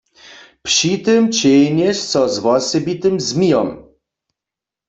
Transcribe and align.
Při 0.67 0.91
tym 1.05 1.21
ćehnješ 1.39 1.97
so 2.11 2.21
z 2.33 2.35
wosebitym 2.45 3.15
zmijom. 3.27 3.69